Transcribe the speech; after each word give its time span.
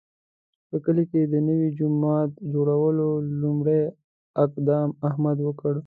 په 0.69 0.77
کلي 0.85 1.03
کې 1.11 1.21
د 1.33 1.35
نوي 1.47 1.69
جومات 1.77 2.29
جوړولو 2.53 3.07
لومړی 3.41 3.81
اقدام 4.45 4.89
احمد 5.07 5.37
وکړ. 5.43 5.73